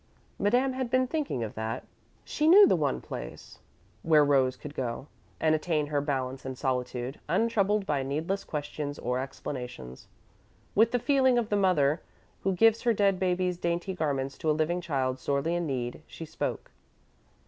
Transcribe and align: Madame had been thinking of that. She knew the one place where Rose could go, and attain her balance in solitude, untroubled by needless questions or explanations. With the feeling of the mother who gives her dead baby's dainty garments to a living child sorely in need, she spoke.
Madame 0.39 0.73
had 0.73 0.89
been 0.89 1.05
thinking 1.05 1.43
of 1.43 1.53
that. 1.53 1.85
She 2.25 2.47
knew 2.47 2.65
the 2.65 2.75
one 2.75 3.01
place 3.01 3.59
where 4.01 4.25
Rose 4.25 4.55
could 4.55 4.73
go, 4.73 5.05
and 5.39 5.53
attain 5.53 5.85
her 5.85 6.01
balance 6.01 6.43
in 6.43 6.55
solitude, 6.55 7.19
untroubled 7.29 7.85
by 7.85 8.01
needless 8.01 8.43
questions 8.43 8.97
or 8.97 9.19
explanations. 9.19 10.07
With 10.73 10.89
the 10.89 10.97
feeling 10.97 11.37
of 11.37 11.49
the 11.49 11.55
mother 11.55 12.01
who 12.41 12.53
gives 12.53 12.81
her 12.81 12.93
dead 12.93 13.19
baby's 13.19 13.59
dainty 13.59 13.93
garments 13.93 14.39
to 14.39 14.49
a 14.49 14.53
living 14.57 14.81
child 14.81 15.19
sorely 15.19 15.53
in 15.53 15.67
need, 15.67 16.01
she 16.07 16.25
spoke. 16.25 16.71